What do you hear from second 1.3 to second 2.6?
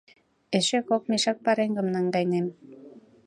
пареҥгым наҥгайынем.